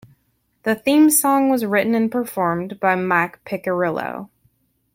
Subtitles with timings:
[0.63, 4.29] The theme song was written and performed by Mike Piccirillo.